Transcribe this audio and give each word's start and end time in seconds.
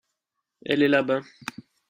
elle 0.65 0.81
est 0.81 0.87
là-bas. 0.87 1.21